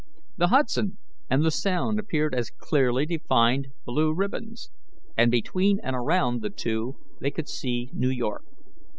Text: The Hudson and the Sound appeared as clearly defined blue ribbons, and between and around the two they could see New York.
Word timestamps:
The 0.35 0.47
Hudson 0.47 0.97
and 1.29 1.45
the 1.45 1.51
Sound 1.51 1.99
appeared 1.99 2.33
as 2.33 2.49
clearly 2.49 3.05
defined 3.05 3.67
blue 3.85 4.11
ribbons, 4.15 4.71
and 5.15 5.29
between 5.29 5.79
and 5.83 5.95
around 5.95 6.41
the 6.41 6.49
two 6.49 6.95
they 7.19 7.29
could 7.29 7.47
see 7.47 7.91
New 7.93 8.09
York. 8.09 8.43